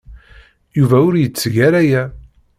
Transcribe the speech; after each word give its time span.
Yuba 0.77 0.97
ur 1.07 1.13
yetteg 1.17 1.55
ara 1.67 1.79
aya. 1.83 2.03